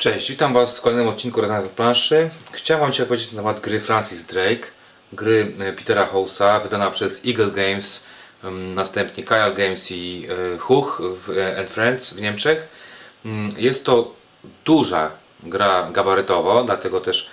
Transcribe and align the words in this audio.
Cześć, 0.00 0.30
witam 0.30 0.54
Was 0.54 0.78
w 0.78 0.80
kolejnym 0.80 1.08
odcinku 1.08 1.40
Rezonans 1.40 1.64
od 1.64 1.70
planszy. 1.70 2.30
Chciałem 2.52 2.80
Wam 2.80 2.92
dzisiaj 2.92 3.06
powiedzieć 3.06 3.32
na 3.32 3.36
temat 3.36 3.60
gry 3.60 3.80
Francis 3.80 4.24
Drake, 4.24 4.68
gry 5.12 5.52
e, 5.58 5.72
Petera 5.72 6.06
House'a, 6.06 6.62
wydana 6.62 6.90
przez 6.90 7.26
Eagle 7.26 7.50
Games, 7.50 8.02
em, 8.44 8.74
następnie 8.74 9.24
Kyle 9.24 9.52
Games 9.52 9.90
i 9.90 10.26
e, 10.54 10.58
Huch 10.58 11.02
e, 11.36 11.58
and 11.58 11.70
Friends 11.70 12.14
w 12.14 12.20
Niemczech. 12.20 12.68
Mm, 13.24 13.54
Jest 13.58 13.84
to 13.84 14.14
duża 14.64 15.10
gra 15.42 15.90
gabarytowo, 15.92 16.64
dlatego 16.64 17.00
też 17.00 17.30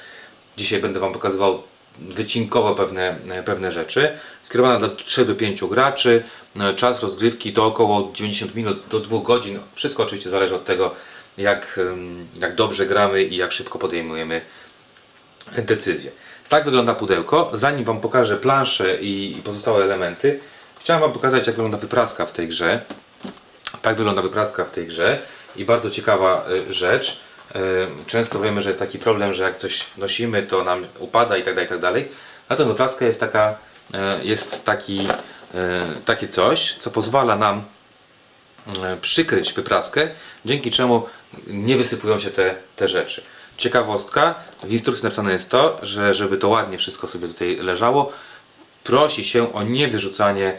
dzisiaj 0.57 0.79
będę 0.81 0.99
Wam 0.99 1.13
pokazywał 1.13 1.63
wycinkowo 1.99 2.75
pewne, 2.75 3.15
pewne 3.45 3.71
rzeczy. 3.71 4.17
Skierowana 4.41 4.79
dla 4.79 4.89
3 4.89 5.25
do 5.25 5.35
5 5.35 5.63
graczy. 5.63 6.23
Czas 6.75 7.01
rozgrywki 7.01 7.53
to 7.53 7.65
około 7.65 8.11
90 8.13 8.55
minut 8.55 8.83
do 8.89 8.99
2 8.99 9.19
godzin. 9.23 9.59
Wszystko 9.75 10.03
oczywiście 10.03 10.29
zależy 10.29 10.55
od 10.55 10.65
tego, 10.65 10.95
jak, 11.37 11.79
jak 12.39 12.55
dobrze 12.55 12.85
gramy 12.85 13.23
i 13.23 13.35
jak 13.35 13.51
szybko 13.51 13.79
podejmujemy 13.79 14.41
decyzje. 15.57 16.11
Tak 16.49 16.65
wygląda 16.65 16.95
pudełko. 16.95 17.51
Zanim 17.53 17.85
Wam 17.85 18.01
pokażę 18.01 18.37
planszę 18.37 18.95
i 19.01 19.41
pozostałe 19.45 19.83
elementy, 19.83 20.39
chciałem 20.79 21.01
Wam 21.01 21.11
pokazać, 21.11 21.47
jak 21.47 21.55
wygląda 21.55 21.77
wypraska 21.77 22.25
w 22.25 22.31
tej 22.31 22.47
grze. 22.47 22.81
Tak 23.81 23.95
wygląda 23.95 24.21
wypraska 24.21 24.65
w 24.65 24.71
tej 24.71 24.87
grze 24.87 25.19
i 25.55 25.65
bardzo 25.65 25.89
ciekawa 25.89 26.45
y, 26.69 26.73
rzecz. 26.73 27.19
Y, 27.55 27.59
Często 28.07 28.39
wiemy, 28.39 28.61
że 28.61 28.69
jest 28.69 28.79
taki 28.79 28.99
problem, 28.99 29.33
że 29.33 29.43
jak 29.43 29.57
coś 29.57 29.85
nosimy, 29.97 30.43
to 30.43 30.63
nam 30.63 30.85
upada 30.99 31.37
i 31.37 31.43
tak 31.43 31.53
dalej, 31.53 31.65
i 31.65 31.69
tak 31.69 31.79
dalej. 31.79 32.07
Na 32.49 32.55
tę 32.55 32.65
wypraskę 32.65 33.05
jest 33.05 33.19
taka, 33.19 33.55
y, 33.95 33.97
jest 34.23 34.65
taki, 34.65 35.07
takie 36.05 36.27
coś, 36.27 36.73
co 36.73 36.91
pozwala 36.91 37.35
nam 37.35 37.57
e, 37.57 37.63
przykryć 39.01 39.53
wypraskę, 39.53 40.09
dzięki 40.45 40.71
czemu 40.71 41.03
nie 41.47 41.77
wysypują 41.77 42.19
się 42.19 42.31
te, 42.31 42.55
te 42.75 42.87
rzeczy. 42.87 43.23
Ciekawostka, 43.57 44.35
w 44.63 44.71
instrukcji 44.71 45.03
napisane 45.03 45.31
jest 45.31 45.49
to, 45.49 45.79
że 45.81 46.13
żeby 46.13 46.37
to 46.37 46.47
ładnie 46.47 46.77
wszystko 46.77 47.07
sobie 47.07 47.27
tutaj 47.27 47.55
leżało, 47.55 48.11
prosi 48.83 49.23
się 49.23 49.53
o 49.53 49.63
niewyrzucanie 49.63 50.57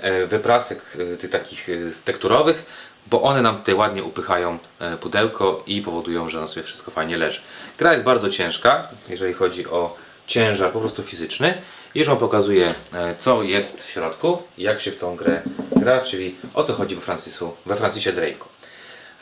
e, 0.00 0.26
wyprasek 0.26 0.96
e, 1.12 1.16
tych 1.16 1.30
takich 1.30 1.68
e, 1.68 1.72
tekturowych, 2.04 2.64
bo 3.06 3.22
one 3.22 3.42
nam 3.42 3.56
tutaj 3.56 3.74
ładnie 3.74 4.04
upychają 4.04 4.58
e, 4.78 4.96
pudełko 4.96 5.62
i 5.66 5.82
powodują, 5.82 6.28
że 6.28 6.40
na 6.40 6.46
sobie 6.46 6.62
wszystko 6.62 6.90
fajnie 6.90 7.16
leży. 7.16 7.40
Gra 7.78 7.92
jest 7.92 8.04
bardzo 8.04 8.30
ciężka, 8.30 8.88
jeżeli 9.08 9.34
chodzi 9.34 9.66
o 9.66 9.96
ciężar 10.26 10.72
po 10.72 10.80
prostu 10.80 11.02
fizyczny. 11.02 11.62
Już 11.94 12.08
Wam 12.08 12.18
pokazuję, 12.18 12.74
e, 12.92 13.14
co 13.18 13.42
jest 13.42 13.84
w 13.84 13.90
środku, 13.90 14.42
jak 14.58 14.80
się 14.80 14.90
w 14.90 14.96
tą 14.96 15.16
grę 15.16 15.42
gra, 15.76 16.00
czyli 16.00 16.36
o 16.54 16.62
co 16.62 16.72
chodzi 16.72 16.94
we, 16.94 17.00
Francisu, 17.00 17.56
we 17.66 17.76
Francisie 17.76 18.12
Drake'u. 18.12 18.44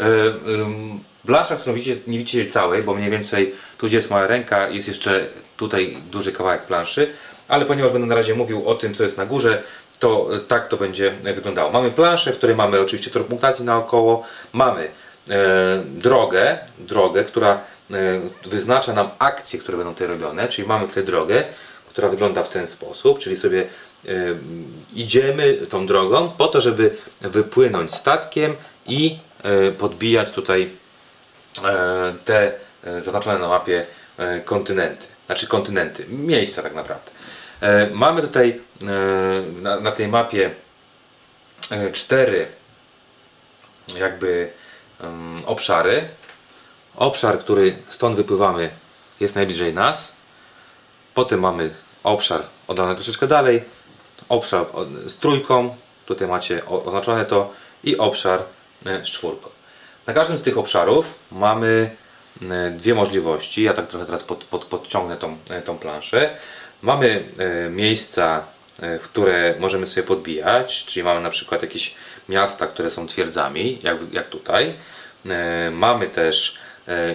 E, 0.00 0.04
Blansza, 1.24 1.56
którą 1.56 1.74
widzicie, 1.74 2.00
nie 2.06 2.18
widzicie 2.18 2.50
całej, 2.50 2.82
bo 2.82 2.94
mniej 2.94 3.10
więcej 3.10 3.54
tu 3.78 3.86
gdzie 3.86 3.96
jest 3.96 4.10
mała 4.10 4.26
ręka, 4.26 4.68
jest 4.68 4.88
jeszcze 4.88 5.28
tutaj 5.56 5.96
duży 6.10 6.32
kawałek 6.32 6.62
planszy, 6.62 7.12
ale 7.48 7.66
ponieważ 7.66 7.92
będę 7.92 8.06
na 8.06 8.14
razie 8.14 8.34
mówił 8.34 8.68
o 8.68 8.74
tym, 8.74 8.94
co 8.94 9.04
jest 9.04 9.18
na 9.18 9.26
górze, 9.26 9.62
to 9.98 10.36
e, 10.36 10.38
tak 10.38 10.68
to 10.68 10.76
będzie 10.76 11.14
wyglądało. 11.22 11.70
Mamy 11.70 11.90
planszę, 11.90 12.32
w 12.32 12.36
której 12.36 12.56
mamy 12.56 12.80
oczywiście 12.80 13.10
tor 13.10 13.26
punktacji 13.26 13.64
naokoło, 13.64 14.24
mamy 14.52 14.88
e, 15.30 15.82
drogę, 15.86 16.58
drogę, 16.78 17.24
która 17.24 17.60
e, 17.90 18.20
wyznacza 18.44 18.92
nam 18.92 19.10
akcje, 19.18 19.58
które 19.58 19.78
będą 19.78 19.92
tutaj 19.92 20.08
robione, 20.08 20.48
czyli 20.48 20.68
mamy 20.68 20.88
tutaj 20.88 21.04
drogę, 21.04 21.44
która 21.88 22.08
wygląda 22.08 22.42
w 22.42 22.48
ten 22.48 22.66
sposób, 22.66 23.18
czyli 23.18 23.36
sobie 23.36 23.60
e, 23.62 24.08
idziemy 24.94 25.54
tą 25.54 25.86
drogą 25.86 26.30
po 26.38 26.46
to, 26.46 26.60
żeby 26.60 26.96
wypłynąć 27.20 27.94
statkiem 27.94 28.56
i 28.86 29.18
e, 29.42 29.72
podbijać 29.72 30.30
tutaj 30.30 30.70
e, 31.64 32.14
te 32.24 32.52
zaznaczone 32.98 33.38
na 33.38 33.48
mapie 33.48 33.86
kontynenty, 34.44 35.06
znaczy 35.26 35.46
kontynenty, 35.46 36.06
miejsca 36.08 36.62
tak 36.62 36.74
naprawdę. 36.74 37.10
Mamy 37.92 38.22
tutaj 38.22 38.60
na, 39.82 39.92
tej 39.92 40.08
mapie 40.08 40.50
cztery 41.92 42.46
jakby 43.96 44.50
em, 45.00 45.42
obszary. 45.46 46.08
Obszar, 46.96 47.38
który 47.38 47.76
stąd 47.90 48.16
wypływamy 48.16 48.70
jest 49.20 49.34
najbliżej 49.34 49.74
nas. 49.74 50.12
Potem 51.14 51.40
mamy 51.40 51.70
obszar 52.08 52.42
oddany 52.68 52.94
troszeczkę 52.94 53.26
dalej, 53.26 53.62
obszar 54.28 54.66
z 55.06 55.18
trójką, 55.18 55.76
tutaj 56.06 56.28
macie 56.28 56.66
oznaczone 56.66 57.24
to 57.24 57.52
i 57.84 57.98
obszar 57.98 58.42
e, 58.86 59.04
z 59.04 59.08
czwórką. 59.08 59.48
Na 60.06 60.14
każdym 60.14 60.38
z 60.38 60.42
tych 60.42 60.58
obszarów 60.58 61.14
mamy 61.32 61.96
dwie 62.76 62.94
możliwości. 62.94 63.62
Ja 63.62 63.72
tak 63.72 63.86
trochę 63.86 64.06
teraz 64.06 64.24
pod, 64.24 64.44
pod, 64.44 64.64
podciągnę 64.64 65.16
tą, 65.16 65.36
e, 65.50 65.62
tą 65.62 65.78
planszę. 65.78 66.36
Mamy 66.82 67.22
e, 67.38 67.70
miejsca, 67.70 68.44
w 69.00 69.04
które 69.04 69.54
możemy 69.58 69.86
sobie 69.86 70.02
podbijać, 70.02 70.84
czyli 70.84 71.04
mamy 71.04 71.20
na 71.20 71.30
przykład 71.30 71.62
jakieś 71.62 71.94
miasta, 72.28 72.66
które 72.66 72.90
są 72.90 73.06
twierdzami, 73.06 73.78
jak, 73.82 73.96
jak 74.12 74.28
tutaj. 74.28 74.74
Mamy 75.72 76.06
też 76.06 76.58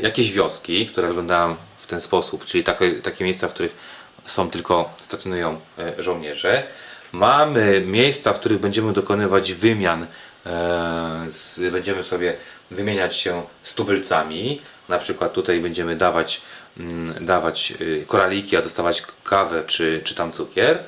jakieś 0.02 0.32
wioski, 0.32 0.86
które 0.86 1.08
wyglądają 1.08 1.56
w 1.78 1.88
ten 1.88 2.02
sposób, 2.02 2.46
czyli 2.46 2.64
takie, 2.64 2.92
takie 2.92 3.24
miejsca, 3.24 3.48
w 3.48 3.54
których 3.54 3.76
są 4.24 4.50
tylko 4.50 4.94
stacjonują 5.02 5.60
e, 5.80 6.04
żołnierze. 6.04 6.68
Mamy 7.12 7.84
miejsca, 7.86 8.34
w 8.34 8.40
których 8.40 8.60
będziemy 8.60 8.94
dokonywać 8.94 9.54
wymian, 9.54 10.08
e, 10.46 11.72
będziemy 11.72 12.04
sobie 12.04 12.36
wymieniać 12.72 13.16
się 13.16 13.44
z 13.64 13.76
tubylcami. 13.76 14.62
Na 14.90 15.00
przykład 15.00 15.34
tutaj 15.34 15.60
będziemy 15.60 15.96
dawać, 15.96 16.42
mm, 16.78 17.26
dawać 17.26 17.74
y, 17.82 18.04
koraliki, 18.08 18.58
a 18.58 18.62
dostawać 18.62 19.04
kawę 19.24 19.64
czy, 19.68 20.02
czy 20.04 20.16
tam 20.16 20.32
cukier. 20.32 20.84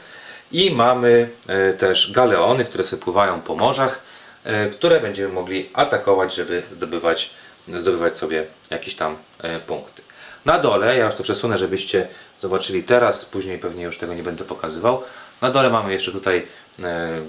I 0.51 0.71
mamy 0.71 1.29
e, 1.47 1.73
też 1.73 2.11
galeony, 2.11 2.65
które 2.65 2.83
sobie 2.83 3.01
pływają 3.01 3.41
po 3.41 3.55
morzach, 3.55 4.01
e, 4.43 4.69
które 4.69 4.99
będziemy 4.99 5.33
mogli 5.33 5.69
atakować, 5.73 6.35
żeby 6.35 6.63
zdobywać, 6.71 7.33
zdobywać 7.67 8.15
sobie 8.15 8.45
jakieś 8.69 8.95
tam 8.95 9.17
e, 9.39 9.59
punkty. 9.59 10.04
Na 10.45 10.59
dole, 10.59 10.97
ja 10.97 11.05
już 11.05 11.15
to 11.15 11.23
przesunę, 11.23 11.57
żebyście 11.57 12.07
zobaczyli 12.39 12.83
teraz, 12.83 13.25
później 13.25 13.59
pewnie 13.59 13.83
już 13.83 13.97
tego 13.97 14.13
nie 14.13 14.23
będę 14.23 14.43
pokazywał. 14.43 15.03
Na 15.41 15.51
dole 15.51 15.69
mamy 15.69 15.93
jeszcze 15.93 16.11
tutaj 16.11 16.47
e, 16.83 17.21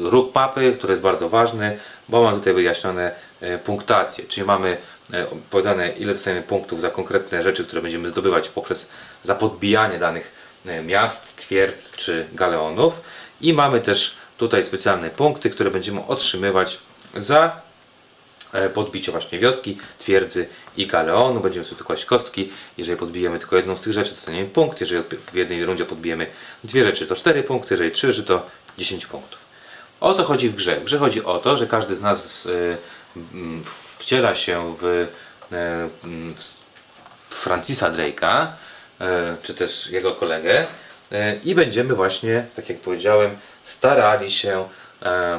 róg 0.00 0.34
mapy, 0.34 0.72
który 0.72 0.92
jest 0.92 1.02
bardzo 1.02 1.28
ważny, 1.28 1.78
bo 2.08 2.22
mamy 2.22 2.38
tutaj 2.38 2.54
wyjaśnione 2.54 3.12
e, 3.40 3.58
punktacje, 3.58 4.24
czyli 4.24 4.46
mamy 4.46 4.76
e, 5.12 5.26
powiedziane 5.50 5.88
ile 5.88 6.12
dostajemy 6.12 6.42
punktów 6.42 6.80
za 6.80 6.90
konkretne 6.90 7.42
rzeczy, 7.42 7.64
które 7.64 7.82
będziemy 7.82 8.10
zdobywać 8.10 8.48
poprzez 8.48 8.88
za 9.22 9.34
podbijanie 9.34 9.98
danych 9.98 10.32
miast, 10.84 11.36
twierdz 11.36 11.92
czy 11.96 12.28
galeonów 12.32 13.00
i 13.40 13.52
mamy 13.52 13.80
też 13.80 14.16
tutaj 14.38 14.64
specjalne 14.64 15.10
punkty, 15.10 15.50
które 15.50 15.70
będziemy 15.70 16.06
otrzymywać 16.06 16.78
za 17.16 17.60
podbicie 18.74 19.12
właśnie 19.12 19.38
wioski, 19.38 19.78
twierdzy 19.98 20.48
i 20.76 20.86
galeonu. 20.86 21.40
Będziemy 21.40 21.64
sobie 21.64 21.82
kłaść 21.82 22.04
kostki. 22.04 22.50
Jeżeli 22.78 22.98
podbijemy 22.98 23.38
tylko 23.38 23.56
jedną 23.56 23.76
z 23.76 23.80
tych 23.80 23.92
rzeczy, 23.92 24.10
dostaniemy 24.10 24.48
punkt. 24.48 24.80
Jeżeli 24.80 25.02
w 25.32 25.34
jednej 25.34 25.64
rundzie 25.64 25.84
podbijemy 25.84 26.26
dwie 26.64 26.84
rzeczy, 26.84 27.06
to 27.06 27.16
4 27.16 27.42
punkty. 27.42 27.74
Jeżeli 27.74 27.90
trzy 27.90 28.12
rzeczy, 28.12 28.22
to 28.22 28.46
10 28.78 29.06
punktów. 29.06 29.38
O 30.00 30.14
co 30.14 30.24
chodzi 30.24 30.48
w 30.48 30.54
grze? 30.54 30.80
W 30.80 30.84
grze 30.84 30.98
chodzi 30.98 31.24
o 31.24 31.38
to, 31.38 31.56
że 31.56 31.66
każdy 31.66 31.96
z 31.96 32.00
nas 32.00 32.46
e, 32.46 32.76
wciela 33.98 34.34
się 34.34 34.76
w, 34.80 34.84
e, 34.84 35.08
w 37.30 37.34
Francisa 37.34 37.90
Drake'a, 37.90 38.46
e, 39.00 39.36
czy 39.42 39.54
też 39.54 39.90
jego 39.90 40.14
kolegę 40.14 40.66
e, 41.12 41.36
i 41.44 41.54
będziemy 41.54 41.94
właśnie, 41.94 42.46
tak 42.54 42.68
jak 42.68 42.78
powiedziałem, 42.78 43.36
starali 43.64 44.30
się 44.30 44.60
e, 44.60 44.66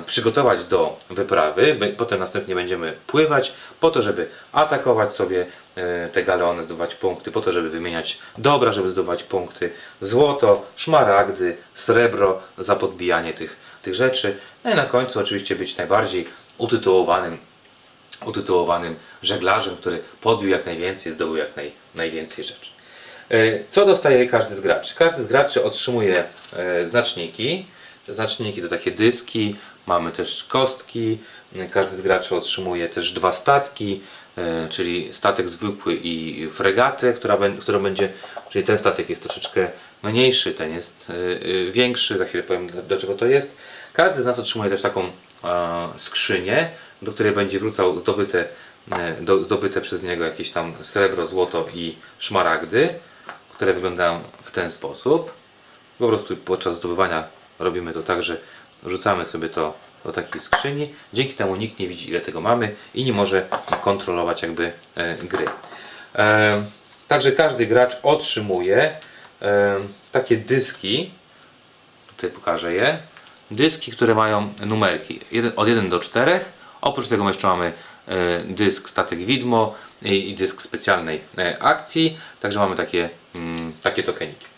przygotować 0.05 0.63
do 0.63 0.97
wyprawy, 1.09 1.79
potem 1.97 2.19
następnie 2.19 2.55
będziemy 2.55 2.93
pływać 3.07 3.53
po 3.79 3.91
to, 3.91 4.01
żeby 4.01 4.27
atakować 4.51 5.11
sobie 5.11 5.45
e, 5.75 6.09
te 6.09 6.23
galeony, 6.23 6.63
zdobywać 6.63 6.95
punkty, 6.95 7.31
po 7.31 7.41
to, 7.41 7.51
żeby 7.51 7.69
wymieniać 7.69 8.19
dobra, 8.37 8.71
żeby 8.71 8.89
zdobywać 8.89 9.23
punkty, 9.23 9.71
złoto, 10.01 10.65
szmaragdy, 10.75 11.57
srebro 11.73 12.39
za 12.57 12.75
podbijanie 12.75 13.33
tych, 13.33 13.57
tych 13.81 13.95
rzeczy, 13.95 14.37
no 14.63 14.71
i 14.71 14.75
na 14.75 14.85
końcu 14.85 15.19
oczywiście 15.19 15.55
być 15.55 15.77
najbardziej 15.77 16.27
utytułowanym 16.57 17.37
utytułowanym 18.25 18.95
żeglarzem, 19.21 19.77
który 19.77 19.99
podbił 20.21 20.49
jak 20.49 20.65
najwięcej, 20.65 21.13
zdobył 21.13 21.35
jak 21.35 21.55
naj, 21.55 21.71
najwięcej 21.95 22.43
rzeczy. 22.43 22.69
E, 23.31 23.59
Co 23.69 23.85
dostaje 23.85 24.27
każdy 24.27 24.55
z 24.55 24.61
graczy? 24.61 24.95
Każdy 24.95 25.23
z 25.23 25.27
graczy 25.27 25.63
otrzymuje 25.63 26.23
e, 26.53 26.87
znaczniki. 26.87 27.65
Te 28.05 28.13
znaczniki 28.13 28.61
to 28.61 28.69
takie 28.69 28.91
dyski, 28.91 29.55
mamy 29.87 30.11
też 30.11 30.43
kostki. 30.43 31.17
Każdy 31.71 31.95
z 31.95 32.01
graczy 32.01 32.35
otrzymuje 32.35 32.89
też 32.89 33.11
dwa 33.11 33.31
statki, 33.31 34.01
e, 34.37 34.69
czyli 34.69 35.13
statek 35.13 35.49
zwykły 35.49 35.95
i 35.95 36.47
fregatę, 36.51 37.13
która, 37.13 37.37
którą 37.59 37.83
będzie, 37.83 38.13
czyli 38.49 38.65
ten 38.65 38.79
statek 38.79 39.09
jest 39.09 39.23
troszeczkę 39.23 39.71
mniejszy, 40.03 40.53
ten 40.53 40.73
jest 40.73 41.07
e, 41.09 41.13
e, 41.13 41.71
większy, 41.71 42.17
za 42.17 42.25
chwilę 42.25 42.43
powiem 42.43 42.69
do 42.87 42.97
czego 42.97 43.13
to 43.13 43.25
jest. 43.25 43.55
Każdy 43.93 44.21
z 44.21 44.25
nas 44.25 44.39
otrzymuje 44.39 44.69
też 44.69 44.81
taką 44.81 45.11
skrzynię, 45.97 46.71
do 47.01 47.11
której 47.11 47.31
będzie 47.31 47.59
wrzucał 47.59 47.99
zdobyte 47.99 48.45
do, 49.21 49.43
zdobyte 49.43 49.81
przez 49.81 50.03
niego 50.03 50.25
jakieś 50.25 50.49
tam 50.51 50.73
srebro, 50.81 51.27
złoto 51.27 51.67
i 51.73 51.95
szmaragdy, 52.19 52.87
które 53.51 53.73
wyglądają 53.73 54.21
w 54.43 54.51
ten 54.51 54.71
sposób. 54.71 55.33
Po 55.99 56.07
prostu 56.07 56.37
podczas 56.37 56.75
zdobywania 56.75 57.23
robimy 57.59 57.93
to 57.93 58.03
tak, 58.03 58.23
że 58.23 58.37
rzucamy 58.85 59.25
sobie 59.25 59.49
to 59.49 59.73
do 60.05 60.11
takiej 60.11 60.41
skrzyni. 60.41 60.93
Dzięki 61.13 61.33
temu 61.33 61.55
nikt 61.55 61.79
nie 61.79 61.87
widzi 61.87 62.09
ile 62.09 62.21
tego 62.21 62.41
mamy 62.41 62.75
i 62.93 63.03
nie 63.03 63.13
może 63.13 63.47
kontrolować 63.81 64.41
jakby 64.41 64.71
e, 64.95 65.15
gry. 65.15 65.45
E, 66.15 66.63
także 67.07 67.31
każdy 67.31 67.65
gracz 67.65 67.97
otrzymuje 68.03 68.97
e, 69.41 69.79
takie 70.11 70.37
dyski. 70.37 71.11
Tutaj 72.07 72.29
pokażę 72.29 72.73
je. 72.73 72.97
Dyski, 73.51 73.91
które 73.91 74.15
mają 74.15 74.53
numerki 74.65 75.19
od 75.55 75.67
1 75.67 75.89
do 75.89 75.99
4. 75.99 76.39
Oprócz 76.81 77.07
tego 77.07 77.27
jeszcze 77.27 77.47
mamy 77.47 77.73
dysk 78.45 78.89
statek 78.89 79.19
widmo 79.19 79.75
i, 80.01 80.35
dysk 80.35 80.61
specjalnej 80.61 81.21
akcji. 81.59 82.17
Także 82.39 82.59
mamy 82.59 82.75
takie, 82.75 83.09
mm, 83.35 83.73
takie 83.81 84.03
tokeniki. 84.03 84.52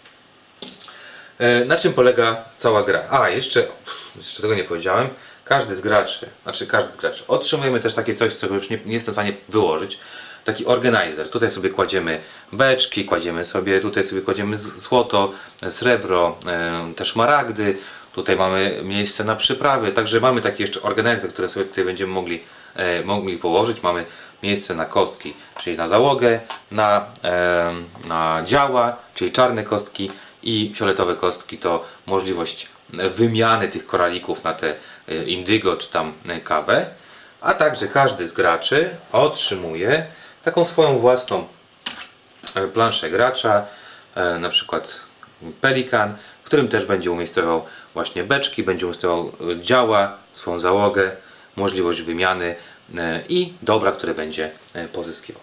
E, 1.39 1.65
na 1.65 1.75
czym 1.75 1.93
polega 1.93 2.43
cała 2.57 2.83
gra? 2.83 3.03
A, 3.09 3.29
jeszcze, 3.29 3.67
jeszcze 4.15 4.41
tego 4.41 4.55
nie 4.55 4.63
powiedziałem. 4.63 5.09
Każdy 5.45 5.75
z 5.75 5.81
graczy, 5.81 6.29
znaczy 6.43 6.67
każdy 6.67 6.93
z 6.93 6.97
graczy, 6.97 7.23
otrzymujemy 7.27 7.79
też 7.79 7.93
takie 7.93 8.15
coś, 8.15 8.37
czego 8.37 8.55
już 8.55 8.69
nie, 8.69 8.79
nie 8.85 8.93
jestem 8.93 9.11
w 9.11 9.15
stanie 9.15 9.33
wyłożyć. 9.49 9.99
Taki 10.45 10.65
organizer. 10.65 11.29
Tutaj 11.29 11.51
sobie 11.51 11.69
kładziemy 11.69 12.19
beczki, 12.51 13.05
kładziemy 13.05 13.45
sobie, 13.45 13.79
tutaj 13.79 14.03
sobie 14.03 14.21
kładziemy 14.21 14.57
złoto, 14.57 15.31
srebro, 15.69 16.37
e, 16.47 16.93
też 16.95 17.15
maragdy. 17.15 17.77
Tutaj 18.13 18.35
mamy 18.35 18.79
miejsce 18.83 19.23
na 19.23 19.35
przyprawy, 19.35 19.91
także 19.91 20.19
mamy 20.19 20.41
taki 20.41 20.63
jeszcze 20.63 20.81
organizer, 20.81 21.29
które 21.29 21.49
sobie 21.49 21.65
tutaj 21.65 21.85
będziemy 21.85 22.13
mogli, 22.13 22.43
e, 22.75 23.03
mogli 23.03 23.37
położyć. 23.37 23.83
Mamy 23.83 24.05
miejsce 24.43 24.75
na 24.75 24.85
kostki, 24.85 25.33
czyli 25.59 25.77
na 25.77 25.87
załogę, 25.87 26.39
na, 26.71 27.05
na 28.07 28.41
działa, 28.43 28.97
czyli 29.15 29.31
czarne 29.31 29.63
kostki 29.63 30.09
i 30.45 30.71
fioletowe 30.75 31.15
kostki 31.15 31.57
to 31.57 31.85
możliwość 32.05 32.67
wymiany 32.89 33.67
tych 33.67 33.85
koralików 33.85 34.43
na 34.43 34.53
te 34.53 34.75
e, 35.07 35.23
indygo 35.23 35.77
czy 35.77 35.89
tam 35.89 36.13
e, 36.27 36.39
kawę, 36.39 36.85
a 37.41 37.53
także 37.53 37.87
każdy 37.87 38.27
z 38.27 38.33
graczy 38.33 38.89
otrzymuje 39.11 40.05
taką 40.43 40.65
swoją 40.65 40.97
własną 40.97 41.47
e, 42.55 42.67
planszę 42.67 43.09
gracza, 43.09 43.65
na 44.39 44.49
przykład 44.49 45.01
pelikan, 45.61 46.15
w 46.41 46.45
którym 46.45 46.67
też 46.67 46.85
będzie 46.85 47.11
umiejscował 47.11 47.65
właśnie 47.93 48.23
beczki, 48.23 48.63
będzie 48.63 48.85
umiejscował 48.85 49.31
działa, 49.61 50.17
swoją 50.31 50.59
załogę, 50.59 51.11
możliwość 51.55 52.01
wymiany 52.01 52.55
i 53.29 53.53
dobra, 53.61 53.91
które 53.91 54.13
będzie 54.13 54.51
pozyskiwał. 54.93 55.41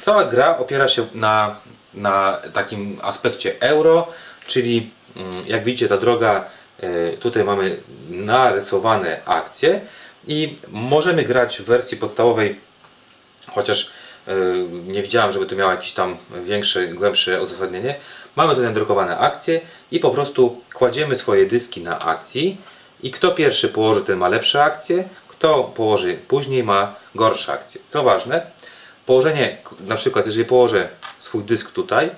Cała 0.00 0.24
gra 0.24 0.58
opiera 0.58 0.88
się 0.88 1.06
na, 1.14 1.56
na 1.94 2.40
takim 2.52 2.98
aspekcie 3.02 3.54
euro, 3.60 4.08
czyli 4.46 4.90
mm, 5.16 5.46
jak 5.46 5.64
widzicie 5.64 5.88
ta 5.88 5.96
droga 5.96 6.44
E, 6.82 7.16
tutaj 7.16 7.44
mamy 7.44 7.76
narysowane 8.08 9.24
akcje 9.24 9.80
i 10.26 10.56
możemy 10.68 11.22
grać 11.24 11.58
w 11.58 11.64
wersji 11.64 11.96
podstawowej, 11.96 12.60
chociaż 13.50 13.90
e, 14.28 14.34
nie 14.86 15.02
widziałem, 15.02 15.32
żeby 15.32 15.46
to 15.46 15.56
miało 15.56 15.70
jakieś 15.70 15.92
tam 15.92 16.16
większe, 16.44 16.88
głębsze 16.88 17.42
uzasadnienie. 17.42 17.94
Mamy 18.36 18.54
tutaj 18.54 18.74
drukowane 18.74 19.18
akcje 19.18 19.60
i 19.90 20.00
po 20.00 20.10
prostu 20.10 20.60
kładziemy 20.74 21.16
swoje 21.16 21.46
dyski 21.46 21.80
na 21.80 21.98
akcji 21.98 22.56
i 23.02 23.10
kto 23.10 23.30
pierwszy 23.30 23.68
położy, 23.68 24.00
ten 24.04 24.18
ma 24.18 24.28
lepsze 24.28 24.64
akcje, 24.64 25.04
kto 25.28 25.64
położy 25.64 26.18
później 26.28 26.62
ma 26.62 26.94
gorsze 27.14 27.52
akcje. 27.52 27.80
Co 27.88 28.02
ważne, 28.02 28.46
położenie, 29.06 29.58
na 29.80 29.96
przykład 29.96 30.26
jeżeli 30.26 30.44
położę 30.44 30.88
swój 31.18 31.44
dysk 31.44 31.70
tutaj, 31.70 32.10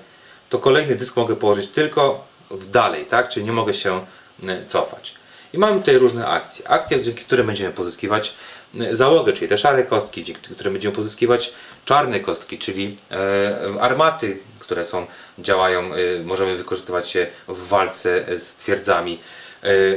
to 0.55 0.59
kolejny 0.61 0.95
dysk 0.95 1.15
mogę 1.15 1.35
położyć 1.35 1.67
tylko 1.69 2.27
dalej, 2.71 3.05
tak? 3.05 3.29
Czyli 3.29 3.45
nie 3.45 3.51
mogę 3.51 3.73
się 3.73 4.05
E, 4.43 4.65
cofać. 4.65 5.15
I 5.53 5.57
mamy 5.57 5.79
tutaj 5.79 5.97
różne 5.97 6.27
akcje. 6.27 6.67
Akcje, 6.67 7.01
dzięki 7.01 7.23
którym 7.25 7.47
będziemy 7.47 7.73
pozyskiwać 7.73 8.33
e, 8.79 8.95
załogę, 8.95 9.33
czyli 9.33 9.49
te 9.49 9.57
szare 9.57 9.83
kostki, 9.83 10.23
dzięki 10.23 10.41
którym 10.41 10.73
będziemy 10.73 10.95
pozyskiwać 10.95 11.53
czarne 11.85 12.19
kostki, 12.19 12.57
czyli 12.57 12.97
e, 13.11 13.81
armaty, 13.81 14.37
które 14.59 14.83
są, 14.83 15.07
działają, 15.39 15.89
możemy 16.23 16.57
wykorzystywać 16.57 17.15
je 17.15 17.27
w 17.47 17.67
walce 17.67 18.37
z 18.37 18.55
twierdzami. 18.55 19.19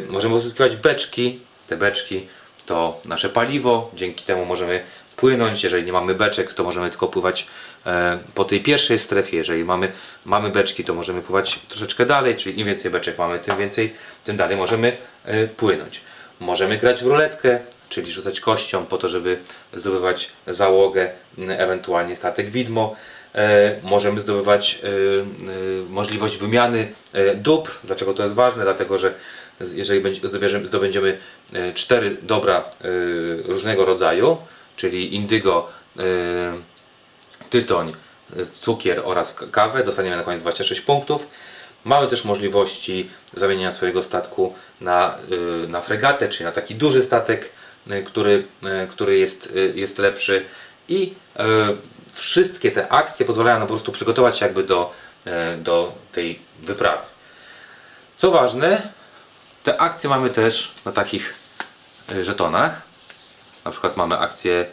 Możemy 0.09 0.35
pozyskiwać 0.35 0.77
beczki, 0.77 1.41
te 1.67 1.77
beczki 1.77 2.27
to 2.67 3.01
nasze 3.05 3.29
paliwo, 3.29 3.91
dzięki 3.95 4.25
temu 4.25 4.45
możemy 4.45 4.85
płynąć. 5.17 5.65
Jeżeli 5.65 5.85
nie 5.85 5.93
mamy 5.93 6.15
beczek, 6.15 6.53
to 6.53 6.65
możemy 6.65 6.91
tylko 6.91 7.09
pływać 7.09 7.47
po 8.35 8.45
tej 8.45 8.61
pierwszej 8.61 8.99
strefie. 8.99 9.37
Jeżeli 9.37 9.65
mamy, 9.65 9.93
mamy 10.25 10.51
beczki, 10.51 10.85
to 10.85 10.95
możemy 10.95 11.23
pływać 11.23 11.59
troszeczkę 11.69 12.07
dalej, 12.07 12.37
czyli 12.37 12.61
im 12.61 12.67
więcej 12.67 12.91
beczek 12.91 13.19
mamy, 13.19 13.39
tym 13.39 13.57
więcej, 13.57 13.95
tym 14.25 14.37
dalej 14.37 14.57
możemy 14.57 14.97
e, 15.25 15.47
płynąć. 15.47 16.01
Możemy 16.41 16.79
grać 16.79 17.05
w 17.05 17.07
ruletkę, 17.07 17.61
czyli 17.89 18.13
rzucać 18.13 18.41
kością 18.41 18.87
po 18.87 18.99
to, 18.99 19.09
żeby 19.09 19.39
zdobywać 19.73 20.31
załogę, 20.47 21.11
ewentualnie 21.49 22.17
statek 22.17 22.51
widmo. 22.51 22.97
E, 23.35 23.77
możemy 23.83 24.21
zdobywać 24.21 24.81
możliwość 25.91 26.39
wymiany 26.39 26.93
dóbr. 27.35 27.71
Dlaczego 27.85 28.15
to 28.15 28.23
jest 28.23 28.35
ważne? 28.35 28.65
Dlatego, 28.65 28.99
że 28.99 29.15
jeżeli 29.75 30.03
zdobędziemy 30.65 31.19
cztery 31.75 32.17
dobra 32.23 32.65
różnego 33.45 33.85
rodzaju, 33.85 34.37
czyli 34.77 35.15
indygo, 35.15 35.69
tytoń, 37.51 37.93
y, 38.37 38.47
cukier 38.47 39.03
oraz 39.05 39.37
kawę. 39.51 39.85
Dostaniemy 39.85 40.17
na 40.17 40.23
koniec 40.23 40.43
26 40.43 40.81
punktów. 40.81 41.27
Mamy 41.85 42.07
też 42.07 42.25
możliwości 42.25 43.11
zamienienia 43.35 43.73
swojego 43.73 44.03
statku 44.03 44.55
na, 44.81 45.19
y, 45.65 45.69
na 45.69 45.81
fregatę, 45.81 46.29
czyli 46.29 46.45
na 46.45 46.53
taki 46.53 46.75
duży 46.75 47.03
statek, 47.03 47.53
który, 48.07 48.45
który 48.91 49.19
jest, 49.19 49.53
jest 49.75 49.99
lepszy. 49.99 50.45
I 50.89 51.15
wszystkie 52.13 52.71
te 52.71 52.89
akcje 52.89 53.27
pozwalają 53.27 53.59
nam 53.59 53.69
po 53.69 53.75
prostu 53.75 53.93
przygotować 53.93 54.39
się 54.39 54.45
jakby 54.47 54.65
do, 54.65 54.93
do 55.59 55.93
tej 56.13 56.41
wyprawy. 56.63 57.03
Co 58.17 58.31
ważne, 58.31 58.93
te 59.65 59.81
akcje 59.81 60.11
mamy 60.11 60.31
też 60.31 60.75
na 60.85 60.93
takich 60.93 61.35
żetonach. 62.23 62.83
Na 63.65 63.71
przykład 63.71 63.97
mamy 63.97 64.19
akcję 64.19 64.67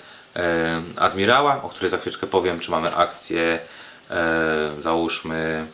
admirała, 0.96 1.64
o 1.64 1.70
której 1.70 1.90
za 1.90 1.98
chwileczkę 1.98 2.28
powiem, 2.28 2.60
czy 2.60 2.72
mamy 2.72 2.96
akcję 2.96 3.60
załóżmy 4.80 5.66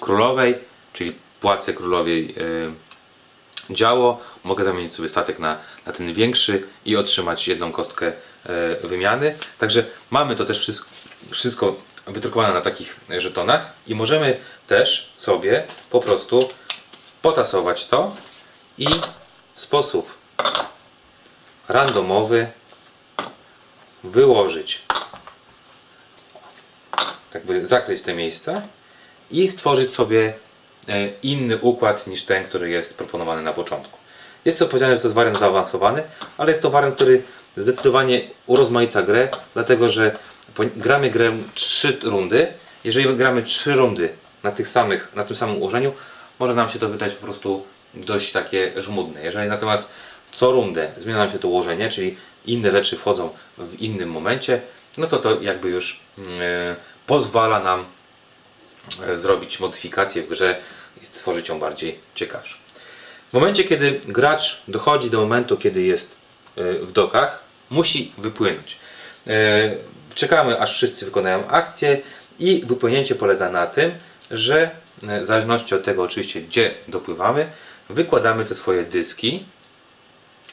królowej, 0.00 0.58
czyli 0.92 1.16
płacę 1.40 1.72
królowej 1.72 2.34
działo. 3.70 4.20
Mogę 4.44 4.64
zamienić 4.64 4.94
sobie 4.94 5.08
statek 5.08 5.38
na, 5.38 5.58
na 5.86 5.92
ten 5.92 6.14
większy 6.14 6.66
i 6.84 6.96
otrzymać 6.96 7.48
jedną 7.48 7.72
kostkę 7.72 8.06
e, 8.46 8.86
wymiany. 8.88 9.34
Także 9.58 9.84
mamy 10.10 10.36
to 10.36 10.44
też 10.44 10.60
wszystko, 10.60 10.88
wszystko 11.30 11.76
wydrukowane 12.06 12.54
na 12.54 12.60
takich 12.60 13.00
żetonach 13.18 13.72
i 13.86 13.94
możemy 13.94 14.40
też 14.66 15.12
sobie 15.14 15.64
po 15.90 16.00
prostu 16.00 16.48
potasować 17.22 17.86
to 17.86 18.16
i 18.78 18.88
w 19.54 19.60
sposób 19.60 20.14
randomowy 21.68 22.46
wyłożyć, 24.04 24.82
tak 27.32 27.46
by 27.46 27.66
zakryć 27.66 28.02
te 28.02 28.14
miejsca 28.14 28.62
i 29.30 29.48
stworzyć 29.48 29.90
sobie 29.90 30.34
e, 30.88 31.08
inny 31.22 31.58
układ 31.58 32.06
niż 32.06 32.24
ten, 32.24 32.44
który 32.44 32.70
jest 32.70 32.98
proponowany 32.98 33.42
na 33.42 33.52
początku. 33.52 33.98
Jest 34.44 34.58
to 34.58 34.66
powiedziane, 34.66 34.94
że 34.94 35.00
to 35.00 35.08
jest 35.08 35.14
wariant 35.14 35.38
zaawansowany, 35.38 36.02
ale 36.38 36.50
jest 36.50 36.62
to 36.62 36.70
wariant, 36.70 36.94
który 36.94 37.22
zdecydowanie 37.56 38.20
urozmaica 38.46 39.02
grę, 39.02 39.28
dlatego 39.54 39.88
że 39.88 40.18
gramy 40.76 41.10
grę 41.10 41.32
3 41.54 41.98
rundy. 42.02 42.52
Jeżeli 42.84 43.16
gramy 43.16 43.42
3 43.42 43.72
rundy 43.72 44.08
na, 44.42 44.52
tych 44.52 44.68
samych, 44.68 45.12
na 45.14 45.24
tym 45.24 45.36
samym 45.36 45.56
ułożeniu, 45.56 45.92
może 46.38 46.54
nam 46.54 46.68
się 46.68 46.78
to 46.78 46.88
wydać 46.88 47.14
po 47.14 47.24
prostu 47.24 47.64
dość 47.94 48.32
takie 48.32 48.72
żmudne. 48.76 49.22
Jeżeli 49.22 49.48
natomiast 49.48 49.92
co 50.32 50.50
rundę 50.50 50.92
zmienia 50.96 51.18
nam 51.18 51.30
się 51.30 51.38
to 51.38 51.48
ułożenie, 51.48 51.88
czyli 51.88 52.16
inne 52.46 52.70
rzeczy 52.70 52.96
wchodzą 52.96 53.30
w 53.58 53.80
innym 53.80 54.10
momencie, 54.10 54.60
no 54.98 55.06
to 55.06 55.18
to 55.18 55.40
jakby 55.40 55.68
już 55.68 56.00
e, 56.18 56.76
pozwala 57.06 57.60
nam 57.60 57.84
e, 59.02 59.16
zrobić 59.16 59.60
modyfikację 59.60 60.22
w 60.22 60.28
grze 60.28 60.60
i 61.02 61.06
stworzyć 61.06 61.48
ją 61.48 61.58
bardziej 61.58 62.00
ciekawszą. 62.14 62.56
W 63.30 63.32
momencie, 63.32 63.64
kiedy 63.64 64.00
gracz 64.04 64.62
dochodzi 64.68 65.10
do 65.10 65.20
momentu, 65.20 65.56
kiedy 65.56 65.82
jest 65.82 66.16
e, 66.56 66.72
w 66.72 66.92
dokach, 66.92 67.42
musi 67.70 68.12
wypłynąć. 68.18 68.78
Czekamy, 70.14 70.60
aż 70.60 70.74
wszyscy 70.74 71.04
wykonają 71.04 71.48
akcję 71.48 72.00
i 72.38 72.64
wypłynięcie 72.66 73.14
polega 73.14 73.50
na 73.50 73.66
tym, 73.66 73.92
że 74.30 74.70
w 75.02 75.24
zależności 75.24 75.74
od 75.74 75.84
tego 75.84 76.02
oczywiście, 76.02 76.40
gdzie 76.40 76.74
dopływamy, 76.88 77.50
wykładamy 77.90 78.44
te 78.44 78.54
swoje 78.54 78.82
dyski 78.82 79.44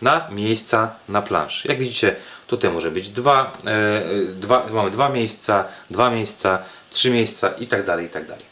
na 0.02 0.28
miejsca 0.30 0.96
na 1.10 1.22
planszy. 1.22 1.68
Jak 1.68 1.80
widzicie, 1.80 2.16
tutaj 2.48 2.72
może 2.72 2.92
być 2.92 3.10
dwa, 3.10 3.58
e, 3.66 4.02
dwa 4.34 4.66
mamy 4.72 4.92
dwa 4.92 5.10
miejsca, 5.10 5.66
dwa 5.90 6.10
miejsca, 6.10 6.64
trzy 6.90 7.12
miejsca 7.12 7.50
i 7.50 7.68
tak 7.68 7.86
dalej, 7.86 8.06
i 8.06 8.10
tak 8.10 8.28
dalej. 8.28 8.46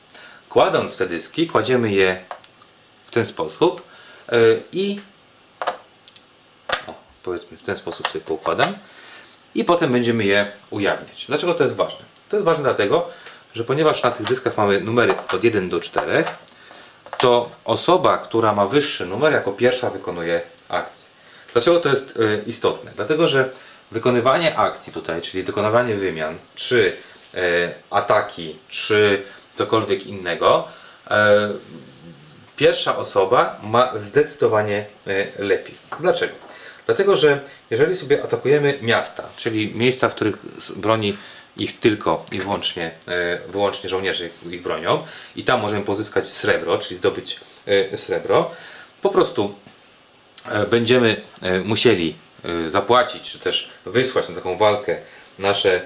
Kładąc 0.50 0.98
te 0.98 1.08
dyski, 1.08 1.48
kładziemy 1.48 1.92
je 1.92 2.24
w 3.06 3.12
ten 3.12 3.26
sposób 3.26 3.82
e, 4.30 4.38
i 4.72 5.02
o, 6.88 6.94
powiedzmy 7.24 7.58
w 7.58 7.64
ten 7.64 7.78
sposób 7.78 8.08
sobie 8.08 8.26
poukładam 8.26 8.74
i 9.56 9.64
potem 9.66 9.92
będziemy 9.92 10.26
je 10.26 10.52
ujawniać. 10.70 11.26
Dlaczego 11.26 11.54
to 11.54 11.64
jest 11.64 11.76
ważne? 11.76 12.06
To 12.30 12.36
jest 12.38 12.46
ważne 12.46 12.64
dlatego, 12.64 13.10
że 13.54 13.64
ponieważ 13.64 14.04
na 14.04 14.12
tych 14.12 14.28
dyskach 14.28 14.58
mamy 14.58 14.82
numery 14.82 15.16
od 15.34 15.44
1 15.44 15.70
do 15.70 15.80
4, 15.80 16.26
to 17.18 17.52
osoba, 17.66 18.18
która 18.18 18.54
ma 18.54 18.68
wyższy 18.68 19.06
numer, 19.06 19.34
jako 19.34 19.52
pierwsza 19.52 19.90
wykonuje 19.90 20.42
akcję. 20.70 21.17
Dlaczego 21.58 21.80
to 21.80 21.90
jest 21.90 22.18
y, 22.18 22.44
istotne? 22.48 22.92
Dlatego, 22.96 23.28
że 23.28 23.50
wykonywanie 23.92 24.58
akcji 24.58 24.94
tutaj, 24.94 25.22
czyli 25.22 25.44
dokonywanie 25.44 25.96
wymian, 25.96 26.38
czy 26.56 26.98
y, 27.36 27.38
ataki, 27.90 28.56
czy 28.70 29.24
cokolwiek 29.56 30.08
innego, 30.08 30.68
y, 31.06 31.12
pierwsza 32.56 32.98
osoba 32.98 33.60
ma 33.64 33.98
zdecydowanie 33.98 34.86
lepiej. 35.40 35.76
Dlaczego? 36.00 36.34
Dlatego, 36.86 37.16
że 37.16 37.40
jeżeli 37.70 37.96
sobie 37.96 38.24
atakujemy 38.24 38.80
miasta, 38.82 39.24
czyli 39.38 39.76
miejsca, 39.76 40.10
w 40.10 40.16
których 40.16 40.38
broni 40.76 41.18
ich 41.58 41.80
tylko 41.80 42.26
i 42.32 42.40
wyłącznie, 42.40 42.92
wyłącznie 43.48 43.90
żołnierze 43.90 44.30
ich 44.52 44.62
bronią 44.62 45.04
i 45.36 45.44
tam 45.44 45.62
możemy 45.62 45.86
pozyskać 45.86 46.28
srebro, 46.28 46.78
czyli 46.78 46.98
zdobyć 46.98 47.40
srebro, 47.96 48.52
po 49.02 49.10
prostu 49.10 49.56
E, 49.67 49.67
będziemy 50.70 51.22
e, 51.42 51.60
musieli 51.60 52.16
e, 52.44 52.70
zapłacić, 52.70 53.32
czy 53.32 53.40
też 53.40 53.70
wysłać 53.86 54.30
na 54.30 54.36
taką 54.36 54.58
walkę 54.58 54.98
nasze 55.40 55.82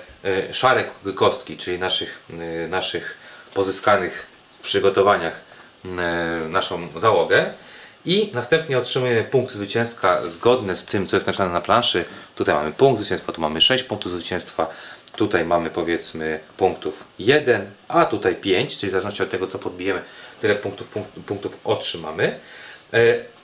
szare 0.51 0.83
kostki, 1.15 1.57
czyli 1.57 1.79
naszych, 1.79 2.23
naszych 2.69 3.17
pozyskanych 3.53 4.27
w 4.53 4.59
przygotowaniach 4.59 5.41
naszą 6.49 6.99
załogę 6.99 7.53
i 8.05 8.31
następnie 8.33 8.77
otrzymujemy 8.77 9.23
punkt 9.23 9.53
zwycięstwa 9.53 10.27
zgodne 10.27 10.75
z 10.75 10.85
tym, 10.85 11.07
co 11.07 11.15
jest 11.15 11.27
napisane 11.27 11.53
na 11.53 11.61
planszy. 11.61 12.05
Tutaj 12.35 12.55
mamy 12.55 12.71
punkt 12.71 13.01
zwycięstwa, 13.01 13.31
tu 13.31 13.41
mamy 13.41 13.61
6 13.61 13.83
punktów 13.83 14.11
zwycięstwa, 14.11 14.67
tutaj 15.15 15.45
mamy 15.45 15.69
powiedzmy 15.69 16.39
punktów 16.57 17.03
1, 17.19 17.71
a 17.87 18.05
tutaj 18.05 18.35
5, 18.35 18.77
czyli 18.77 18.89
w 18.89 18.91
zależności 18.91 19.23
od 19.23 19.29
tego, 19.29 19.47
co 19.47 19.59
podbijemy, 19.59 20.01
tyle 20.41 20.55
punktów, 20.55 20.89
punktów 21.25 21.57
otrzymamy. 21.63 22.39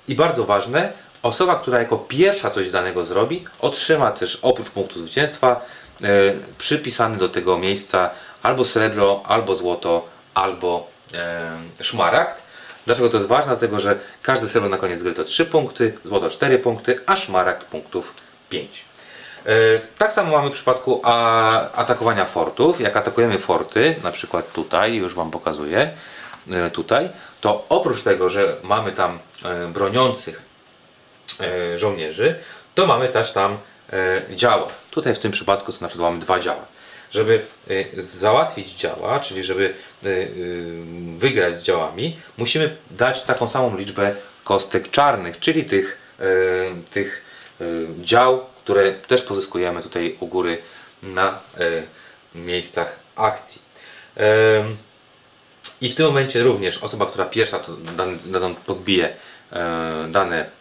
I 0.07 0.15
bardzo 0.15 0.45
ważne, 0.45 0.93
Osoba, 1.23 1.55
która 1.55 1.79
jako 1.79 1.97
pierwsza 1.97 2.49
coś 2.49 2.71
danego 2.71 3.05
zrobi, 3.05 3.45
otrzyma 3.59 4.11
też 4.11 4.39
oprócz 4.41 4.69
punktu 4.69 4.99
zwycięstwa 4.99 5.61
e, 6.03 6.07
przypisany 6.57 7.17
do 7.17 7.29
tego 7.29 7.57
miejsca 7.57 8.09
albo 8.43 8.65
srebro, 8.65 9.21
albo 9.25 9.55
złoto, 9.55 10.07
albo 10.33 10.87
e, 11.13 11.83
szmaragd. 11.83 12.43
Dlaczego 12.85 13.09
to 13.09 13.17
jest 13.17 13.29
ważne? 13.29 13.47
Dlatego, 13.47 13.79
że 13.79 13.99
każde 14.21 14.47
srebro 14.47 14.69
na 14.69 14.77
koniec 14.77 15.03
gry 15.03 15.13
to 15.13 15.23
3 15.23 15.45
punkty, 15.45 15.97
złoto 16.03 16.29
4 16.29 16.59
punkty, 16.59 16.99
a 17.05 17.15
szmaragd 17.15 17.65
punktów 17.65 18.13
5. 18.49 18.85
E, 19.45 19.51
tak 19.97 20.13
samo 20.13 20.31
mamy 20.31 20.49
w 20.49 20.53
przypadku 20.53 21.01
atakowania 21.73 22.25
fortów. 22.25 22.81
Jak 22.81 22.97
atakujemy 22.97 23.39
forty, 23.39 23.95
na 24.03 24.11
przykład 24.11 24.51
tutaj, 24.51 24.95
już 24.95 25.15
Wam 25.15 25.31
pokazuję, 25.31 25.93
tutaj, 26.73 27.09
to 27.41 27.65
oprócz 27.69 28.03
tego, 28.03 28.29
że 28.29 28.57
mamy 28.63 28.91
tam 28.91 29.19
broniących 29.73 30.46
żołnierzy, 31.75 32.35
to 32.75 32.85
mamy 32.85 33.07
też 33.07 33.31
tam 33.31 33.57
e, 33.93 34.21
działa. 34.35 34.67
Tutaj 34.91 35.15
w 35.15 35.19
tym 35.19 35.31
przypadku 35.31 35.71
to 35.71 35.77
na 35.81 35.87
przykład 35.87 36.11
mamy 36.11 36.21
dwa 36.21 36.39
działa. 36.39 36.65
Żeby 37.11 37.45
e, 37.69 38.01
załatwić 38.01 38.73
działa, 38.73 39.19
czyli 39.19 39.43
żeby 39.43 39.73
wygrać 41.17 41.57
z 41.57 41.63
działami, 41.63 42.19
musimy 42.37 42.75
dać 42.91 43.23
taką 43.23 43.47
samą 43.47 43.77
liczbę 43.77 44.15
kostek 44.43 44.91
czarnych, 44.91 45.39
czyli 45.39 45.65
tych, 45.65 45.97
tych 46.91 47.21
dział, 48.01 48.45
które 48.63 48.91
też 48.91 49.21
pozyskujemy 49.21 49.83
tutaj 49.83 50.15
u 50.19 50.27
góry 50.27 50.57
na 51.03 51.39
miejscach 52.35 52.99
akcji. 53.15 53.61
I 55.81 55.91
w 55.91 55.95
tym 55.95 56.05
momencie 56.05 56.43
również 56.43 56.77
osoba, 56.77 57.05
która 57.05 57.25
pierwsza 57.25 57.59
daną 58.25 58.55
podbije 58.55 59.15
dane 60.09 60.56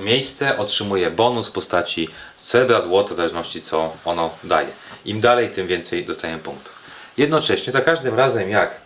miejsce 0.00 0.58
otrzymuje 0.58 1.10
bonus 1.10 1.48
w 1.48 1.52
postaci 1.52 2.08
srebra, 2.38 2.80
złota, 2.80 3.14
w 3.14 3.16
zależności 3.16 3.62
co 3.62 3.96
ono 4.04 4.30
daje. 4.44 4.68
Im 5.04 5.20
dalej, 5.20 5.50
tym 5.50 5.66
więcej 5.66 6.04
dostajemy 6.04 6.42
punktów. 6.42 6.76
Jednocześnie 7.16 7.72
za 7.72 7.80
każdym 7.80 8.14
razem 8.14 8.50
jak 8.50 8.80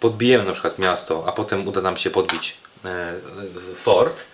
podbijemy 0.00 0.44
na 0.44 0.52
przykład 0.52 0.78
miasto, 0.78 1.24
a 1.26 1.32
potem 1.32 1.68
uda 1.68 1.80
nam 1.80 1.96
się 1.96 2.10
podbić 2.10 2.56
e, 2.84 3.14
fort, 3.74 4.24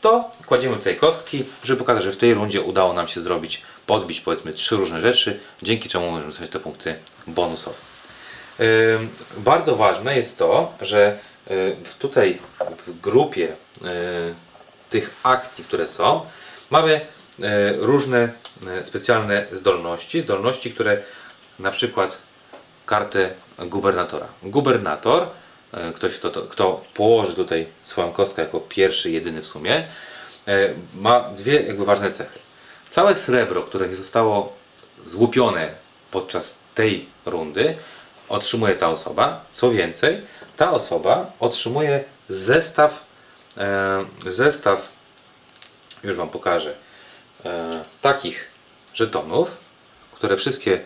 to 0.00 0.30
kładziemy 0.46 0.76
tutaj 0.76 0.96
kostki, 0.96 1.44
żeby 1.64 1.78
pokazać, 1.78 2.04
że 2.04 2.12
w 2.12 2.16
tej 2.16 2.34
rundzie 2.34 2.60
udało 2.60 2.92
nam 2.92 3.08
się 3.08 3.20
zrobić, 3.20 3.62
podbić 3.86 4.20
powiedzmy 4.20 4.52
trzy 4.52 4.76
różne 4.76 5.00
rzeczy, 5.00 5.40
dzięki 5.62 5.88
czemu 5.88 6.10
możemy 6.10 6.26
dostać 6.26 6.50
te 6.50 6.60
punkty 6.60 6.98
bonusowe. 7.26 7.76
Bardzo 9.36 9.76
ważne 9.76 10.16
jest 10.16 10.38
to, 10.38 10.72
że 10.80 11.18
e, 11.46 11.54
tutaj 11.98 12.38
w 12.86 13.00
grupie 13.00 13.56
tych 14.90 15.20
akcji, 15.22 15.64
które 15.64 15.88
są, 15.88 16.26
mamy 16.70 17.00
e, 17.42 17.72
różne 17.72 18.28
e, 18.66 18.84
specjalne 18.84 19.46
zdolności. 19.52 20.20
Zdolności, 20.20 20.74
które 20.74 21.02
na 21.58 21.70
przykład 21.70 22.18
kartę 22.86 23.34
gubernatora. 23.58 24.26
Gubernator, 24.42 25.26
e, 25.72 25.92
ktoś 25.92 26.16
kto, 26.16 26.30
kto 26.30 26.82
położy 26.94 27.34
tutaj 27.34 27.66
swoją 27.84 28.12
kostkę 28.12 28.42
jako 28.42 28.60
pierwszy, 28.60 29.10
jedyny 29.10 29.42
w 29.42 29.46
sumie, 29.46 29.88
ma 30.94 31.20
dwie 31.20 31.62
jakby 31.62 31.84
ważne 31.84 32.10
cechy. 32.12 32.38
Całe 32.90 33.16
srebro, 33.16 33.62
które 33.62 33.88
nie 33.88 33.96
zostało 33.96 34.52
złupione 35.04 35.74
podczas 36.10 36.54
tej 36.74 37.08
rundy, 37.26 37.76
otrzymuje 38.28 38.74
ta 38.74 38.88
osoba. 38.88 39.44
Co 39.52 39.70
więcej, 39.70 40.20
ta 40.56 40.70
osoba 40.70 41.32
otrzymuje 41.40 42.04
zestaw 42.28 43.07
zestaw, 44.26 44.92
już 46.04 46.16
Wam 46.16 46.28
pokażę, 46.28 46.74
e, 47.44 47.70
takich 48.02 48.50
żetonów, 48.94 49.56
które 50.12 50.36
wszystkie 50.36 50.80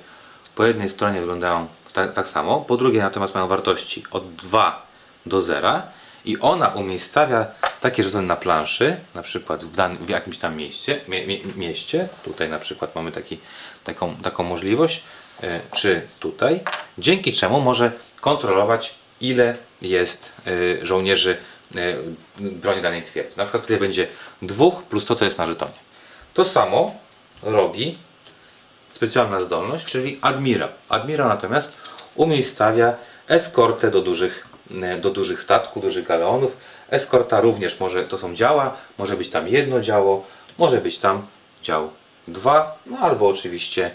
po 0.55 0.64
jednej 0.64 0.91
stronie 0.91 1.21
wyglądają 1.21 1.69
tak, 1.93 2.12
tak 2.12 2.29
samo, 2.29 2.61
po 2.61 2.76
drugiej 2.76 3.02
natomiast 3.02 3.35
mają 3.35 3.49
wartości 3.49 4.05
od 4.11 4.35
2 4.37 4.87
do 5.26 5.41
0 5.41 5.83
i 6.25 6.38
ona 6.38 6.69
umiejscawia 6.69 7.47
takie 7.81 8.02
żetony 8.02 8.26
na 8.26 8.37
planszy, 8.37 8.97
na 9.14 9.23
przykład 9.23 9.64
w, 9.64 9.76
dan, 9.76 9.99
w 9.99 10.09
jakimś 10.09 10.38
tam 10.38 10.57
mieście, 10.57 11.00
mie, 11.09 11.26
mie, 11.26 11.38
mieście, 11.57 12.09
tutaj 12.25 12.49
na 12.49 12.59
przykład 12.59 12.95
mamy 12.95 13.12
taki, 13.12 13.41
taką, 13.85 14.17
taką 14.17 14.43
możliwość, 14.43 15.02
e, 15.43 15.61
czy 15.75 16.02
tutaj, 16.21 16.61
dzięki 16.99 17.33
czemu 17.33 17.61
może 17.61 17.93
kontrolować 18.21 18.95
ile 19.21 19.57
jest 19.81 20.33
żołnierzy 20.83 21.37
E, 21.37 21.51
broni 22.41 22.83
danej 22.83 23.02
twierdzy. 23.02 23.38
Na 23.38 23.45
przykład 23.45 23.62
tutaj 23.62 23.79
będzie 23.79 24.07
dwóch 24.43 24.83
plus 24.83 25.05
to, 25.05 25.14
co 25.14 25.25
jest 25.25 25.38
na 25.38 25.47
żetonie. 25.47 25.75
To 26.35 26.45
samo 26.45 26.95
robi 27.43 27.99
specjalna 28.91 29.41
zdolność, 29.41 29.85
czyli 29.85 30.19
admirał. 30.21 30.69
Admirał 30.88 31.29
natomiast 31.29 31.76
umiejscawia 32.14 32.97
eskortę 33.29 33.91
do 33.91 34.00
dużych, 34.00 34.47
e, 34.83 34.99
do 34.99 35.11
dużych 35.11 35.43
statków, 35.43 35.83
dużych 35.83 36.07
galeonów. 36.07 36.57
Eskorta 36.91 37.41
również 37.41 37.81
może, 37.81 38.05
to 38.05 38.19
są 38.19 38.35
działa, 38.35 38.76
może 38.99 39.17
być 39.17 39.29
tam 39.29 39.49
jedno 39.49 39.81
działo, 39.81 40.25
może 40.59 40.81
być 40.81 40.99
tam 40.99 41.26
dział 41.62 41.91
dwa, 42.29 42.79
no 42.87 42.99
albo 42.99 43.29
oczywiście 43.29 43.91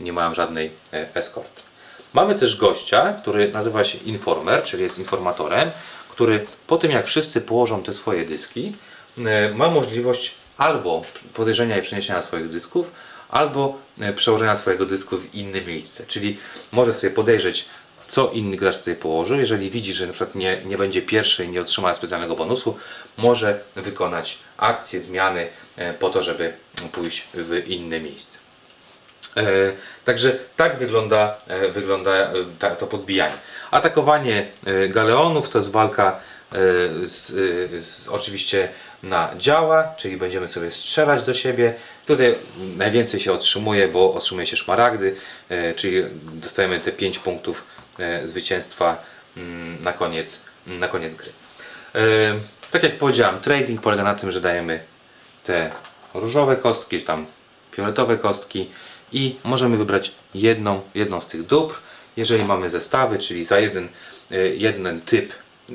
nie 0.00 0.12
mają 0.12 0.34
żadnej 0.34 0.70
e, 0.92 1.14
eskorty. 1.14 1.62
Mamy 2.12 2.34
też 2.34 2.56
gościa, 2.56 3.12
który 3.12 3.52
nazywa 3.52 3.84
się 3.84 3.98
informer, 3.98 4.62
czyli 4.62 4.82
jest 4.82 4.98
informatorem 4.98 5.70
który 6.14 6.46
po 6.66 6.76
tym 6.76 6.90
jak 6.90 7.06
wszyscy 7.06 7.40
położą 7.40 7.82
te 7.82 7.92
swoje 7.92 8.24
dyski, 8.24 8.72
e, 9.18 9.54
ma 9.54 9.70
możliwość 9.70 10.34
albo 10.56 11.02
podejrzenia 11.34 11.78
i 11.78 11.82
przeniesienia 11.82 12.22
swoich 12.22 12.48
dysków, 12.48 12.90
albo 13.28 13.78
e, 14.00 14.12
przełożenia 14.12 14.56
swojego 14.56 14.86
dysku 14.86 15.16
w 15.16 15.34
inne 15.34 15.60
miejsce. 15.60 16.06
Czyli 16.06 16.38
może 16.72 16.94
sobie 16.94 17.10
podejrzeć, 17.10 17.66
co 18.08 18.30
inny 18.30 18.56
gracz 18.56 18.78
tutaj 18.78 18.96
położył. 18.96 19.38
Jeżeli 19.38 19.70
widzi, 19.70 19.92
że 19.92 20.06
na 20.06 20.12
przykład 20.12 20.34
nie, 20.34 20.62
nie 20.64 20.78
będzie 20.78 21.02
pierwszy 21.02 21.44
i 21.44 21.48
nie 21.48 21.60
otrzyma 21.60 21.94
specjalnego 21.94 22.36
bonusu, 22.36 22.76
może 23.16 23.60
wykonać 23.74 24.38
akcję 24.56 25.00
zmiany 25.00 25.48
e, 25.76 25.94
po 25.94 26.10
to, 26.10 26.22
żeby 26.22 26.52
pójść 26.92 27.26
w 27.34 27.68
inne 27.68 28.00
miejsce. 28.00 28.38
E, 29.36 29.42
także 30.04 30.36
tak 30.56 30.76
wygląda, 30.76 31.36
e, 31.48 31.68
wygląda 31.68 32.12
e, 32.12 32.76
to 32.78 32.86
podbijanie. 32.86 33.34
Atakowanie 33.70 34.48
galeonów 34.88 35.48
to 35.48 35.58
jest 35.58 35.70
walka 35.70 36.20
z, 37.02 37.26
z, 37.84 38.08
oczywiście 38.08 38.68
na 39.02 39.30
działa, 39.36 39.94
czyli 39.96 40.16
będziemy 40.16 40.48
sobie 40.48 40.70
strzelać 40.70 41.22
do 41.22 41.34
siebie. 41.34 41.74
Tutaj 42.06 42.34
najwięcej 42.76 43.20
się 43.20 43.32
otrzymuje, 43.32 43.88
bo 43.88 44.14
otrzymuje 44.14 44.46
się 44.46 44.56
szmaragdy, 44.56 45.16
czyli 45.76 46.04
dostajemy 46.24 46.80
te 46.80 46.92
5 46.92 47.18
punktów 47.18 47.64
zwycięstwa 48.24 49.02
mm, 49.36 49.82
na 49.82 49.92
koniec, 49.92 50.42
na 50.66 50.88
koniec 50.88 51.14
gry. 51.14 51.32
Tak 52.70 52.82
jak 52.82 52.98
powiedziałem, 52.98 53.40
trading 53.40 53.80
polega 53.80 54.02
na 54.02 54.14
tym, 54.14 54.30
że 54.30 54.40
dajemy 54.40 54.80
te 55.44 55.70
różowe 56.14 56.56
kostki, 56.56 56.98
czy 56.98 57.04
tam 57.04 57.26
fioletowe 57.72 58.16
kostki 58.16 58.70
i 59.12 59.36
możemy 59.44 59.76
wybrać 59.76 60.12
jedną, 60.34 60.80
jedną 60.94 61.20
z 61.20 61.26
tych 61.26 61.46
dóbr. 61.46 61.74
Jeżeli 62.16 62.44
mamy 62.44 62.70
zestawy, 62.70 63.18
czyli 63.18 63.44
za 63.44 63.58
jeden, 63.58 63.88
e, 64.30 64.48
jeden 64.48 65.00
typ 65.00 65.32
e, 65.70 65.74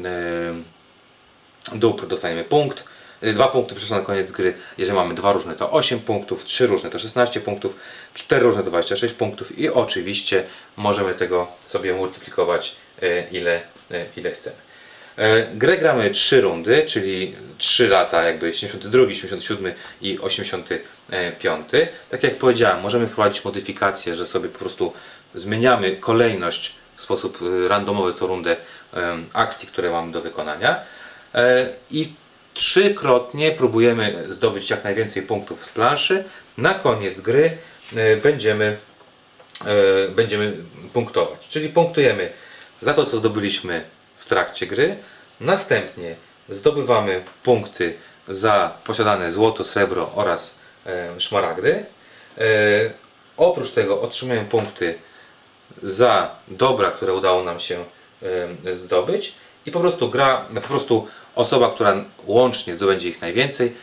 dóbr 1.76 2.08
dostaniemy 2.08 2.44
punkt, 2.44 2.86
e, 3.22 3.34
dwa 3.34 3.48
punkty 3.48 3.76
przyszło 3.76 3.98
na 3.98 4.04
koniec 4.04 4.32
gry. 4.32 4.54
Jeżeli 4.78 4.96
mamy 4.96 5.16
dwa 5.16 5.34
różne 5.34 5.56
to 5.56 5.72
8 5.72 6.00
punktów, 6.00 6.46
trzy 6.46 6.68
różne 6.68 6.90
to 6.90 7.00
16 7.00 7.42
punktów, 7.42 7.76
cztery 8.14 8.44
różne 8.44 8.64
to 8.64 8.70
26 8.70 9.14
punktów 9.14 9.60
i 9.60 9.70
oczywiście 9.70 10.44
możemy 10.78 11.14
tego 11.14 11.48
sobie 11.66 11.94
multiplikować 11.94 12.76
ile, 13.32 13.62
ile 14.18 14.32
chcemy. 14.32 14.69
E, 15.20 15.48
Grę 15.56 15.78
gramy 15.78 16.12
3 16.12 16.42
rundy, 16.42 16.86
czyli 16.86 17.36
3 17.58 17.88
lata, 17.88 18.24
jakby 18.24 18.54
72, 18.54 19.14
77 19.14 19.74
i 20.02 20.20
85. 20.20 21.70
Tak 22.10 22.24
jak 22.24 22.38
powiedziałem, 22.38 22.82
możemy 22.82 23.08
wprowadzić 23.08 23.46
modyfikacje, 23.46 24.16
że 24.16 24.26
sobie 24.26 24.50
po 24.50 24.60
prostu 24.60 24.94
zmieniamy 25.34 25.98
kolejność 25.98 26.76
w 26.96 27.02
sposób 27.02 27.40
e, 27.42 27.68
randomowy 27.68 28.14
co 28.14 28.28
rundę 28.28 28.56
em, 28.94 29.26
akcji, 29.34 29.68
które 29.68 29.92
mamy 29.92 30.12
do 30.12 30.22
wykonania. 30.22 30.82
E, 31.36 31.70
I 31.92 32.14
trzykrotnie 32.54 33.52
próbujemy 33.52 34.26
zdobyć 34.30 34.70
jak 34.70 34.84
najwięcej 34.84 35.24
punktów 35.24 35.66
z 35.66 35.70
planszy. 35.70 36.24
Na 36.58 36.74
koniec 36.74 37.22
gry 37.22 37.58
e, 37.96 38.18
będziemy 38.18 38.78
e, 39.66 40.10
będziemy 40.10 40.54
punktować. 40.94 41.48
Czyli 41.48 41.70
punktujemy 41.70 42.32
za 42.82 42.94
to, 42.94 43.06
co 43.06 43.18
zdobyliśmy 43.18 43.84
w 44.20 44.26
trakcie 44.26 44.68
gry. 44.68 44.96
Następnie 45.40 46.16
zdobywamy 46.50 47.24
punkty 47.44 47.96
za 48.28 48.78
posiadane 48.84 49.32
złoto, 49.32 49.64
srebro 49.64 50.12
oraz 50.16 50.56
e, 50.86 51.20
szmaragdy. 51.20 51.86
E, 52.38 52.46
oprócz 53.38 53.72
tego 53.72 54.02
otrzymujemy 54.02 54.46
punkty 54.46 54.96
za 55.84 56.36
dobra, 56.48 56.92
które 56.92 57.14
udało 57.14 57.44
nam 57.44 57.60
się 57.60 57.86
e, 58.66 58.76
zdobyć 58.76 59.36
i 59.66 59.72
po 59.72 59.80
prostu 59.80 60.10
gra, 60.10 60.46
po 60.56 60.62
prostu 60.62 61.08
osoba, 61.36 61.70
która 61.74 62.06
łącznie 62.26 62.76
zdobędzie 62.76 63.10
ich 63.10 63.22
najwięcej, 63.22 63.76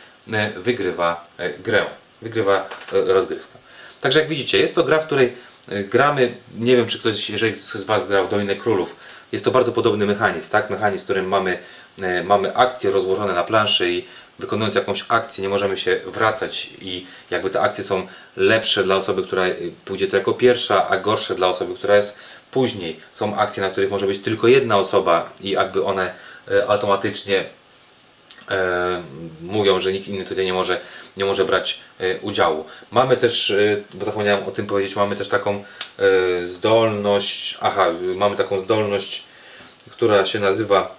wygrywa 0.55 1.23
grę, 1.59 1.85
wygrywa 2.21 2.69
rozgrywkę. 2.91 3.57
Także 4.01 4.19
jak 4.19 4.29
widzicie, 4.29 4.57
jest 4.57 4.75
to 4.75 4.83
gra, 4.83 4.99
w 4.99 5.05
której 5.05 5.35
gramy, 5.67 6.37
nie 6.57 6.75
wiem 6.75 6.87
czy 6.87 6.99
ktoś, 6.99 7.29
jeżeli 7.29 7.53
ktoś 7.53 7.63
z 7.63 7.85
Was 7.85 8.07
grał 8.07 8.27
w 8.27 8.29
Dolinę 8.29 8.55
Królów, 8.55 8.95
jest 9.31 9.45
to 9.45 9.51
bardzo 9.51 9.71
podobny 9.71 10.05
mechanizm, 10.05 10.51
tak? 10.51 10.69
Mechanizm, 10.69 11.01
w 11.01 11.03
którym 11.03 11.27
mamy, 11.27 11.59
e, 12.01 12.23
mamy 12.23 12.55
akcje 12.55 12.91
rozłożone 12.91 13.33
na 13.33 13.43
planszy 13.43 13.91
i 13.91 14.05
wykonując 14.39 14.75
jakąś 14.75 15.05
akcję 15.07 15.41
nie 15.41 15.49
możemy 15.49 15.77
się 15.77 15.99
wracać 16.05 16.69
i 16.81 17.05
jakby 17.29 17.49
te 17.49 17.61
akcje 17.61 17.83
są 17.83 18.07
lepsze 18.35 18.83
dla 18.83 18.95
osoby, 18.95 19.23
która 19.23 19.45
e, 19.45 19.55
pójdzie 19.85 20.07
to 20.07 20.17
jako 20.17 20.33
pierwsza, 20.33 20.87
a 20.89 20.97
gorsze 20.97 21.35
dla 21.35 21.47
osoby, 21.47 21.75
która 21.75 21.95
jest 21.95 22.17
później. 22.51 22.99
Są 23.11 23.35
akcje, 23.35 23.63
na 23.63 23.69
których 23.69 23.91
może 23.91 24.07
być 24.07 24.19
tylko 24.19 24.47
jedna 24.47 24.77
osoba 24.77 25.29
i 25.41 25.49
jakby 25.49 25.83
one 25.83 26.13
e, 26.51 26.67
automatycznie 26.67 27.45
mówią, 29.41 29.79
że 29.79 29.93
nikt 29.93 30.07
inny 30.07 30.23
tutaj 30.23 30.45
nie 30.45 30.53
może, 30.53 30.79
nie 31.17 31.25
może 31.25 31.45
brać 31.45 31.79
e, 31.99 32.19
udziału. 32.19 32.65
Mamy 32.91 33.17
też, 33.17 33.51
e, 33.51 33.83
bo 33.93 34.05
zapomniałem 34.05 34.43
o 34.43 34.51
tym 34.51 34.67
powiedzieć, 34.67 34.95
mamy 34.95 35.15
też 35.15 35.27
taką 35.27 35.63
e, 35.99 36.45
zdolność, 36.45 37.57
aha, 37.61 37.87
mamy 38.15 38.35
taką 38.35 38.61
zdolność, 38.61 39.23
która 39.89 40.25
się 40.25 40.39
nazywa 40.39 40.95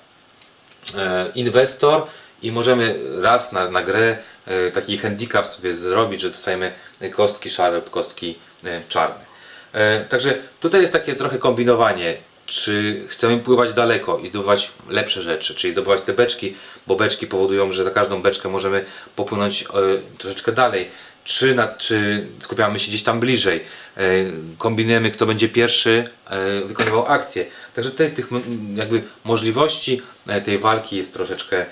e, 0.96 1.32
inwestor 1.34 2.06
i 2.42 2.52
możemy 2.52 2.98
raz 3.22 3.52
na, 3.52 3.70
na 3.70 3.82
grę 3.82 4.16
e, 4.46 4.70
taki 4.70 4.98
handicap 4.98 5.46
sobie 5.46 5.74
zrobić, 5.74 6.20
że 6.20 6.28
dostajemy 6.28 6.72
kostki 7.14 7.50
szare 7.50 7.76
lub 7.76 7.90
kostki 7.90 8.38
e, 8.64 8.82
czarne. 8.88 9.28
E, 9.72 10.04
Także 10.04 10.38
tutaj 10.60 10.80
jest 10.80 10.92
takie 10.92 11.14
trochę 11.14 11.38
kombinowanie, 11.38 12.16
czy 12.48 13.02
chcemy 13.08 13.38
pływać 13.38 13.72
daleko 13.72 14.18
i 14.18 14.26
zdobywać 14.26 14.70
lepsze 14.88 15.22
rzeczy, 15.22 15.54
czyli 15.54 15.72
zdobywać 15.72 16.02
te 16.02 16.12
beczki, 16.12 16.54
bo 16.86 16.96
beczki 16.96 17.26
powodują, 17.26 17.72
że 17.72 17.84
za 17.84 17.90
każdą 17.90 18.22
beczkę 18.22 18.48
możemy 18.48 18.84
popłynąć 19.16 19.62
e, 19.62 19.66
troszeczkę 20.18 20.52
dalej, 20.52 20.90
czy, 21.24 21.54
na, 21.54 21.68
czy 21.68 22.26
skupiamy 22.40 22.78
się 22.78 22.88
gdzieś 22.88 23.02
tam 23.02 23.20
bliżej, 23.20 23.64
e, 23.96 24.02
kombinujemy 24.58 25.10
kto 25.10 25.26
będzie 25.26 25.48
pierwszy 25.48 26.04
e, 26.26 26.60
wykonywał 26.60 27.06
akcję. 27.06 27.46
Także 27.74 27.90
tutaj 27.90 28.12
tych 28.12 28.28
jakby 28.74 29.02
możliwości 29.24 30.02
tej 30.44 30.58
walki 30.58 30.96
jest 30.96 31.14
troszeczkę, 31.14 31.66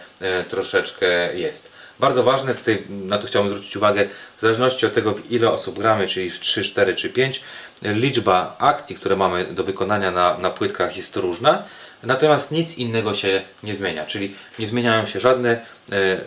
troszeczkę 0.49 1.37
jest. 1.37 1.76
Bardzo 2.01 2.23
ważne, 2.23 2.55
tutaj 2.55 2.83
na 2.89 3.19
to 3.19 3.27
chciałbym 3.27 3.53
zwrócić 3.53 3.77
uwagę, 3.77 4.09
w 4.37 4.41
zależności 4.41 4.87
od 4.87 4.95
tego 4.95 5.15
w 5.15 5.33
ile 5.33 5.51
osób 5.51 5.79
gramy, 5.79 6.09
czyli 6.09 6.31
w 6.31 6.41
3, 6.41 6.63
4 6.63 6.95
czy 6.95 7.09
5, 7.09 7.43
liczba 7.83 8.57
akcji, 8.59 8.97
które 8.97 9.17
mamy 9.17 9.45
do 9.45 9.65
wykonania 9.65 10.11
na, 10.11 10.39
na 10.39 10.51
płytkach 10.51 10.97
jest 10.97 11.17
różna, 11.17 11.65
natomiast 12.03 12.51
nic 12.51 12.79
innego 12.79 13.15
się 13.15 13.43
nie 13.63 13.75
zmienia, 13.75 14.07
czyli 14.07 14.35
nie 14.59 14.67
zmieniają 14.67 15.07
się 15.07 15.21
żadne, 15.21 15.51
e, 15.93 16.21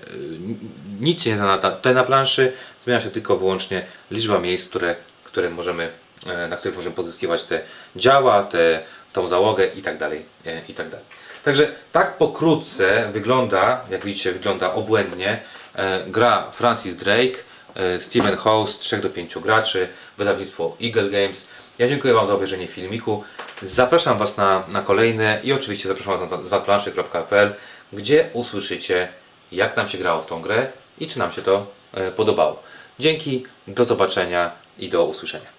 nic 1.00 1.24
się 1.24 1.30
nie 1.30 1.38
zmienia 1.38 1.58
tutaj 1.58 1.94
na 1.94 2.04
planszy, 2.04 2.54
zmienia 2.82 3.02
się 3.02 3.10
tylko 3.10 3.38
wyłącznie 3.38 3.86
liczba 4.12 4.40
miejsc, 4.40 4.70
które, 4.70 4.96
które 5.24 5.50
możemy, 5.50 5.90
e, 6.26 6.48
na 6.48 6.58
których 6.58 6.78
możemy 6.78 6.96
pozyskiwać 6.96 7.44
te 7.44 7.62
działa, 7.96 8.44
te, 8.44 8.84
tą 9.14 9.28
załogę 9.28 9.66
i 9.66 9.82
tak 9.82 9.98
dalej, 9.98 10.26
e, 10.46 10.62
i 10.68 10.74
tak 10.74 10.90
dalej. 10.90 11.06
Także 11.44 11.68
tak 11.92 12.18
pokrótce 12.18 13.10
wygląda, 13.14 13.86
jak 13.90 14.06
widzicie, 14.06 14.32
wygląda 14.32 14.74
obłędnie 14.74 15.40
gra 16.08 16.52
Francis 16.52 16.98
Drake, 16.98 17.44
e, 17.76 18.00
Steven 18.02 18.38
House, 18.38 18.80
3 18.80 18.98
do 18.98 19.10
5 19.10 19.40
graczy, 19.40 19.88
wydawnictwo 20.18 20.78
Eagle 20.82 21.10
Games. 21.10 21.48
Ja 21.80 21.88
dziękuję 21.88 22.14
Wam 22.14 22.28
za 22.28 22.34
obejrzenie 22.34 22.68
filmiku. 22.68 23.24
Zapraszam 23.62 24.18
Was 24.18 24.38
na, 24.38 24.64
na 24.72 24.82
kolejne 24.82 25.40
i 25.44 25.54
oczywiście 25.54 25.88
zapraszam 25.88 26.30
Was 26.30 26.32
na 26.32 26.46
zaplanszy.pl, 26.46 27.56
gdzie 27.94 28.30
usłyszycie, 28.34 29.08
jak 29.52 29.78
nam 29.78 29.88
się 29.88 29.98
grało 29.98 30.22
w 30.22 30.26
tą 30.26 30.42
grę 30.42 30.68
i 31.00 31.08
czy 31.08 31.20
nam 31.20 31.32
się 31.32 31.42
to 31.42 31.68
e, 31.94 32.12
podobało. 32.12 32.64
Dzięki, 33.00 33.46
do 33.68 33.86
zobaczenia 33.86 34.52
i 34.78 34.90
do 34.90 35.06
usłyszenia. 35.06 35.59